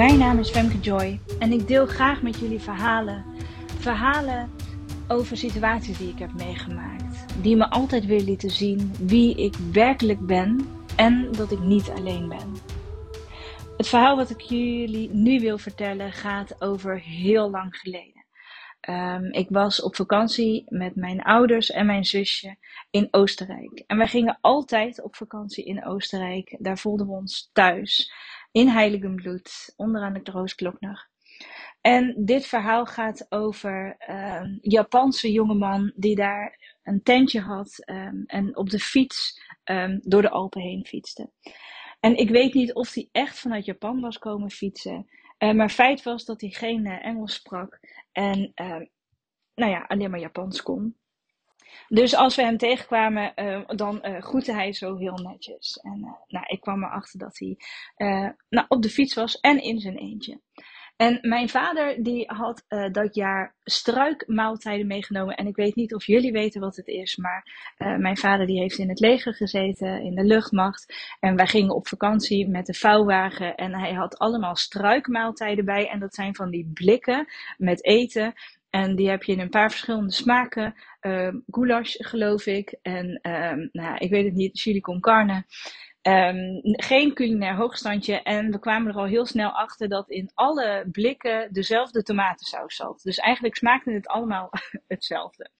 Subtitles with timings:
[0.00, 3.24] Mijn naam is Femke Joy en ik deel graag met jullie verhalen.
[3.78, 4.50] Verhalen
[5.08, 7.42] over situaties die ik heb meegemaakt.
[7.42, 12.28] Die me altijd weer lieten zien wie ik werkelijk ben en dat ik niet alleen
[12.28, 12.54] ben.
[13.76, 18.24] Het verhaal wat ik jullie nu wil vertellen gaat over heel lang geleden.
[18.80, 22.56] Ehm, ik was op vakantie met mijn ouders en mijn zusje
[22.90, 23.84] in Oostenrijk.
[23.86, 26.56] En wij gingen altijd op vakantie in Oostenrijk.
[26.58, 28.12] Daar voelden we ons thuis
[28.52, 31.08] in Heiligenbloed, onderaan de Roosklokner.
[31.80, 38.24] En dit verhaal gaat over een uh, Japanse jongeman die daar een tentje had um,
[38.26, 41.30] en op de fiets um, door de Alpen heen fietste.
[42.00, 45.06] En ik weet niet of hij echt vanuit Japan was komen fietsen.
[45.38, 47.80] Uh, maar feit was dat hij geen uh, Engels sprak
[48.12, 48.52] en
[49.54, 50.99] nou ja, alleen maar Japans kon.
[51.88, 55.76] Dus als we hem tegenkwamen, uh, dan uh, groette hij zo heel netjes.
[55.82, 57.56] En uh, nou, ik kwam erachter dat hij
[58.48, 60.40] nou, op de fiets was en in zijn eentje.
[60.96, 65.36] En mijn vader die had dat jaar struikmaaltijden meegenomen.
[65.36, 67.44] En ik weet niet of jullie weten wat het is, maar
[67.98, 71.16] mijn vader die heeft in het leger gezeten, in de luchtmacht.
[71.20, 75.88] En wij gingen op vakantie met de vouwwagen en hij had allemaal struikmaaltijden bij.
[75.88, 78.34] En dat zijn van die blikken met eten.
[78.70, 80.74] En die heb je in een paar verschillende smaken.
[81.00, 82.78] Uh, goulash, geloof ik.
[82.82, 85.44] En uh, nou, ik weet het niet, chili con carne.
[86.02, 88.22] Um, geen culinair hoogstandje.
[88.22, 93.00] En we kwamen er al heel snel achter dat in alle blikken dezelfde tomatensaus zat.
[93.02, 94.50] Dus eigenlijk smaakte het allemaal
[94.88, 95.50] hetzelfde.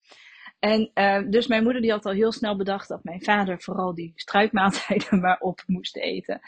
[0.58, 0.90] En
[1.30, 5.20] dus mijn moeder die had al heel snel bedacht dat mijn vader vooral die struikmaaltijden
[5.24, 6.40] maar op moest eten.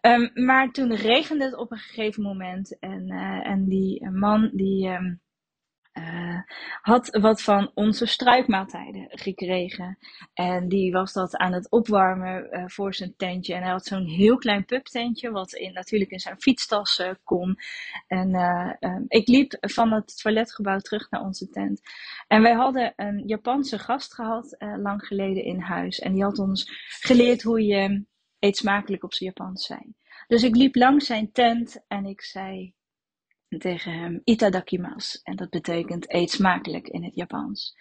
[0.00, 2.78] Um, maar toen regende het op een gegeven moment.
[2.78, 4.88] En, uh, en die man die...
[4.88, 5.22] Um,
[5.98, 6.38] uh,
[6.80, 9.98] had wat van onze struikmaaltijden gekregen.
[10.34, 13.54] En die was dat aan het opwarmen uh, voor zijn tentje.
[13.54, 17.58] En hij had zo'n heel klein pubtentje, wat in, natuurlijk in zijn fietstas kon.
[18.06, 18.30] En
[19.08, 21.80] ik liep van het toiletgebouw terug naar onze tent.
[22.26, 25.98] En wij hadden een Japanse gast gehad, lang geleden in huis.
[25.98, 28.04] En die had ons geleerd hoe je
[28.38, 29.94] eet smakelijk op zijn Japans zei.
[30.26, 32.74] Dus ik liep langs zijn tent en ik zei
[33.58, 35.18] tegen hem itadakimasu.
[35.22, 37.74] En dat betekent eet smakelijk in het Japans.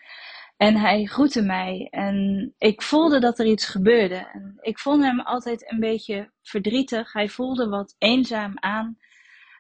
[0.58, 4.30] En hij groette mij en ik voelde dat er iets gebeurde.
[4.34, 7.14] En ik vond hem altijd een beetje verdrietig.
[7.14, 8.98] Hij voelde wat eenzaam aan.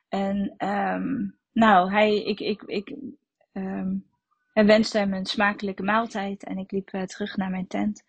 [0.09, 2.95] En um, nou, hij, ik, ik, ik,
[3.53, 4.05] um,
[4.53, 8.03] hij wenste hem een smakelijke maaltijd en ik liep uh, terug naar mijn tent.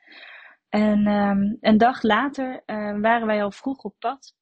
[0.68, 4.34] En um, een dag later uh, waren wij al vroeg op pad.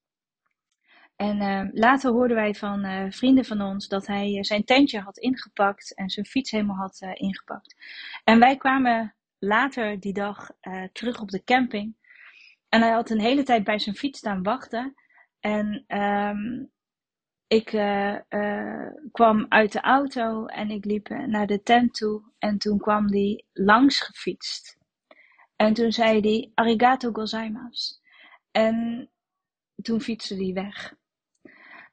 [1.23, 5.01] En uh, later hoorden wij van uh, vrienden van ons dat hij uh, zijn tentje
[5.01, 7.77] had ingepakt en zijn fiets helemaal had ingepakt.
[8.25, 10.51] En wij kwamen later die dag
[10.93, 11.97] terug op de camping.
[12.69, 14.95] En hij had een hele tijd bij zijn fiets staan wachten.
[15.41, 16.71] En um,
[17.47, 17.67] ik
[19.13, 22.23] kwam uit de auto en ik liep naar de tent toe.
[22.39, 24.79] En toen kwam hij langs gefietst.
[25.57, 27.95] En toen zei hij arigato gozaimasu.
[28.51, 29.09] En
[29.83, 31.01] toen fietste hij weg.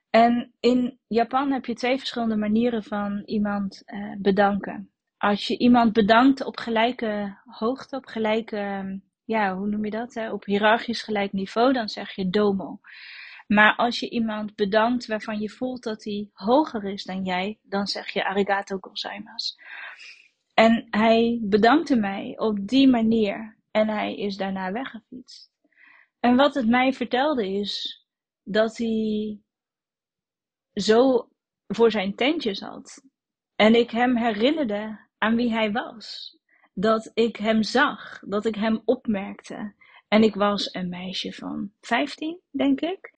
[0.09, 4.91] En in Japan heb je twee verschillende manieren van iemand uh, bedanken.
[5.17, 10.13] Als je iemand bedankt op gelijke hoogte, op gelijke, ja, hoe noem je dat?
[10.13, 10.31] Hè?
[10.31, 12.79] Op hiërarchisch gelijk niveau, dan zeg je domo.
[13.47, 17.87] Maar als je iemand bedankt waarvan je voelt dat hij hoger is dan jij, dan
[17.87, 19.55] zeg je arigato gozaimasu.
[20.53, 25.51] En hij bedankte mij op die manier en hij is daarna weggefietst.
[26.19, 28.05] En wat het mij vertelde is
[28.43, 29.39] dat hij
[30.81, 31.29] zo
[31.67, 33.03] voor zijn tentje zat.
[33.55, 36.37] En ik hem herinnerde aan wie hij was.
[36.73, 39.73] Dat ik hem zag, dat ik hem opmerkte.
[40.07, 43.13] En ik was een meisje van 15, denk ik.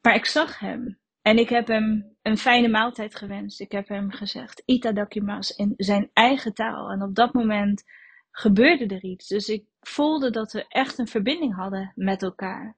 [0.00, 0.98] Maar ik zag hem.
[1.22, 3.60] En ik heb hem een fijne maaltijd gewenst.
[3.60, 6.90] Ik heb hem gezegd, itadakimasu, in zijn eigen taal.
[6.90, 7.84] En op dat moment
[8.30, 9.28] gebeurde er iets.
[9.28, 12.76] Dus ik voelde dat we echt een verbinding hadden met elkaar.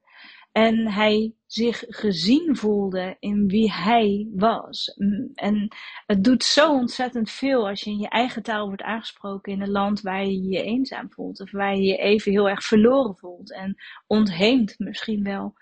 [0.56, 4.93] En hij zich gezien voelde in wie hij was.
[4.94, 5.69] Mm, en
[6.06, 9.70] het doet zo ontzettend veel als je in je eigen taal wordt aangesproken in een
[9.70, 11.41] land waar je je eenzaam voelt.
[11.41, 13.76] Of waar je je even heel erg verloren voelt en
[14.06, 15.55] ontheemd misschien wel.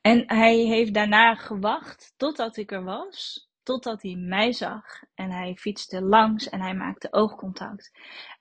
[0.00, 3.48] En hij heeft daarna gewacht totdat ik er was.
[3.62, 4.84] Totdat hij mij zag.
[5.14, 7.90] En hij fietste langs en hij maakte oogcontact.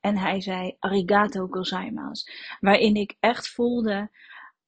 [0.01, 2.31] En hij zei arigato gozaimasu.
[2.59, 4.09] Waarin ik echt voelde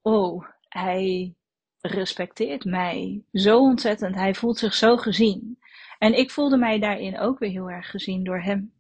[0.01, 1.33] oh, hij
[1.81, 4.15] respecteert mij zo ontzettend.
[4.15, 5.59] Hij voelt zich zo gezien.
[5.97, 8.73] En ik voelde mij daarin ook weer heel erg gezien door hem.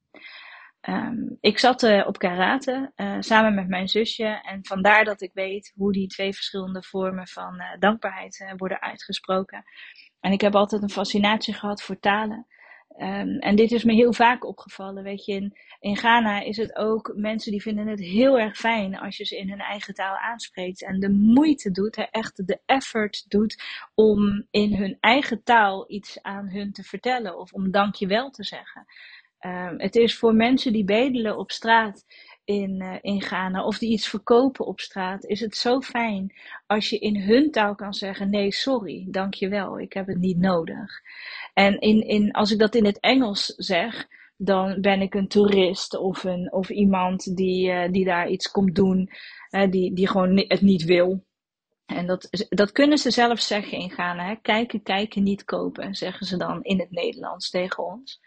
[0.79, 5.31] Ehm, ik zat uh, op karate uh, samen met mijn zusje en vandaar dat ik
[5.33, 9.63] weet hoe die twee verschillende vormen van uh, dankbaarheid worden uitgesproken.
[10.19, 12.47] En ik heb altijd een fascinatie gehad voor talen.
[13.01, 15.03] Um, en dit is me heel vaak opgevallen.
[15.03, 18.97] Weet je, in, in Ghana is het ook mensen die vinden het heel erg fijn
[18.97, 20.83] als je ze in hun eigen taal aanspreekt.
[20.83, 23.63] En de moeite doet, hè, echt de effort doet
[23.95, 28.85] om in hun eigen taal iets aan hun te vertellen of om dankjewel te zeggen.
[29.45, 32.05] Um, het is voor mensen die bedelen op straat
[32.43, 36.33] in, uh, in Ghana of die iets verkopen op straat, is het zo fijn
[36.67, 41.01] als je in hun taal kan zeggen: nee, sorry, dankjewel, ik heb het niet nodig.
[41.59, 44.07] En in, in, als ik dat in het Engels zeg,
[44.37, 48.75] dan ben ik een toerist of, een, of iemand die, uh, die daar iets komt
[48.75, 49.09] doen,
[49.69, 51.25] die, die gewoon het niet wil.
[51.85, 54.27] En dat, dat kunnen ze zelf zeggen in Ghana.
[54.27, 54.35] Hè?
[54.41, 58.19] Kijken, kijken, niet kopen, zeggen ze dan in het Nederlands tegen ons.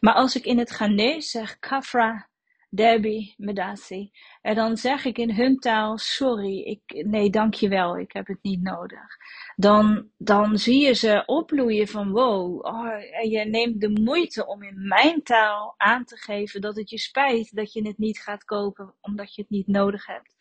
[0.00, 2.28] Maar als ik in het Ghanese zeg kafra,
[2.76, 4.10] debi, medasi,
[4.42, 8.62] en dan zeg ik in hun taal, sorry, ik, nee, dankjewel, ik heb het niet
[8.62, 9.16] nodig.
[9.56, 14.86] Dan, dan zie je ze opbloeien van, wow, oh, je neemt de moeite om in
[14.88, 18.94] mijn taal aan te geven dat het je spijt dat je het niet gaat kopen,
[19.00, 20.34] omdat je het niet nodig hebt.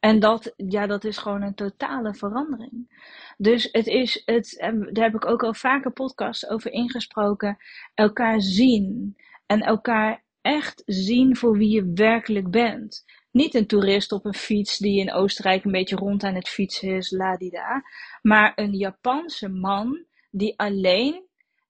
[0.00, 3.04] En dat, ja, dat is gewoon een totale verandering.
[3.36, 4.56] Dus het is, het,
[4.92, 7.58] daar heb ik ook al vaker podcasts over ingesproken,
[7.94, 13.04] elkaar zien en elkaar echt zien voor wie je werkelijk bent.
[13.30, 16.96] Niet een toerist op een fiets die in Oostenrijk een beetje rond aan het fietsen
[16.96, 17.84] is, ladida.
[18.22, 21.28] Maar een Japanse man die alleen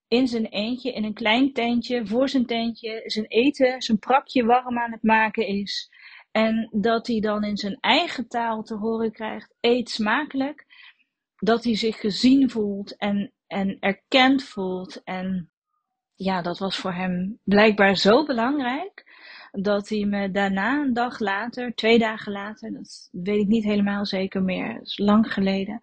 [0.08, 4.78] in zijn eentje, in een klein tentje, voor zijn tentje, zijn eten, zijn prakje warm
[4.78, 5.90] aan het maken is.
[6.30, 10.66] En dat hij dan in zijn eigen taal te horen krijgt: eet smakelijk.
[11.36, 15.02] Dat hij zich gezien voelt en, en erkend voelt.
[15.04, 15.49] En
[16.22, 19.04] ja, dat was voor hem blijkbaar zo belangrijk.
[19.52, 24.06] Dat hij me daarna, een dag later, twee dagen later, dat weet ik niet helemaal
[24.06, 25.80] zeker meer, is lang geleden.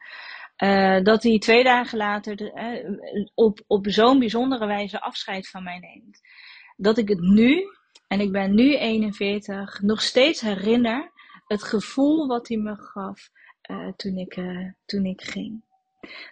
[0.63, 2.51] Uh, dat hij twee dagen later de,
[2.85, 6.21] uh, op, op zo'n bijzondere wijze afscheid van mij neemt.
[6.75, 7.63] Dat ik het nu,
[8.07, 11.11] en ik ben nu 41, nog steeds herinner
[11.47, 13.29] het gevoel wat hij me gaf
[13.71, 14.39] uh, toen, ik,
[14.85, 15.63] toen ik ging.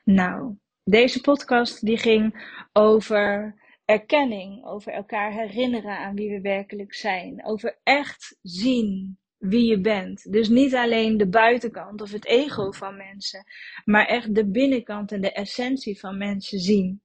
[0.03, 7.45] Nou, deze podcast die ging over erkenning, over elkaar herinneren aan wie we werkelijk zijn,
[7.45, 10.31] over echt zien wie je bent.
[10.31, 13.43] Dus niet alleen de buitenkant of het ego van mensen,
[13.85, 17.03] maar echt de binnenkant en de essentie van mensen zien.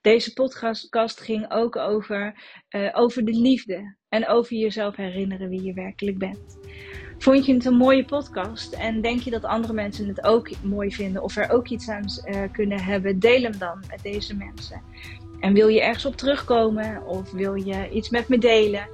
[0.00, 5.72] Deze podcast ging ook over, uh, over de liefde en over jezelf herinneren wie je
[5.72, 6.58] werkelijk bent.
[7.18, 10.92] Vond je het een mooie podcast en denk je dat andere mensen het ook mooi
[10.92, 13.18] vinden of er ook iets aan uh, kunnen hebben?
[13.18, 14.82] Deel hem dan met deze mensen.
[15.40, 18.88] En wil je ergens op terugkomen of wil je iets met me delen?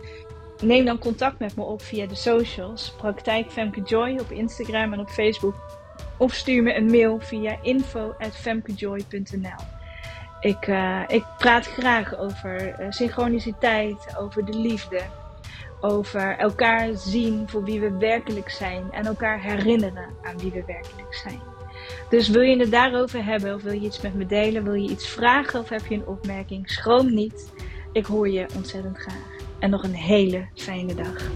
[0.63, 2.95] Neem dan contact met me op via de socials.
[2.97, 5.55] Praktijk Femke Joy op Instagram en op Facebook.
[6.19, 9.75] Of stuur me een mail via info.femkejoy.nl
[10.41, 15.01] ik, uh, ik praat graag over uh, synchroniciteit, over de liefde.
[15.81, 18.93] Over elkaar zien voor wie we werkelijk zijn.
[18.93, 21.41] En elkaar herinneren aan wie we werkelijk zijn.
[22.09, 24.65] Dus wil je het daarover hebben of wil je iets met me delen?
[24.65, 26.71] Wil je iets vragen of heb je een opmerking?
[26.71, 27.53] Schroom niet.
[27.93, 29.27] Ik hoor je ontzettend graag.
[29.59, 31.31] En nog een hele fijne dag.